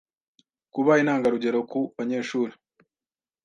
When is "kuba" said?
0.73-0.91